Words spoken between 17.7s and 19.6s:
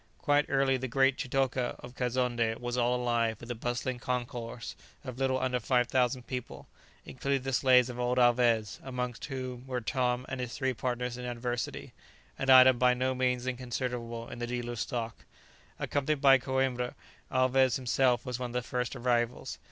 himself was one of the first arrivals.